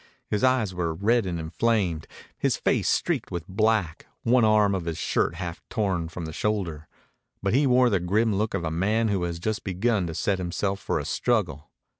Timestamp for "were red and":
0.73-1.39